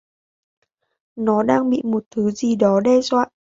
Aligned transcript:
Nó 1.15 1.43
đang 1.43 1.69
bị 1.69 1.81
một 1.85 2.03
thứ 2.11 2.31
gì 2.31 2.55
đó 2.55 2.79
đe 2.79 3.01
dọa 3.01 3.25